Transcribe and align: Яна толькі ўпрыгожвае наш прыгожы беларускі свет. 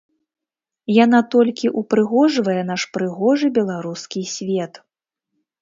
Яна 1.05 1.19
толькі 1.35 1.69
ўпрыгожвае 1.81 2.57
наш 2.71 2.81
прыгожы 2.97 3.47
беларускі 3.59 4.25
свет. 4.35 4.73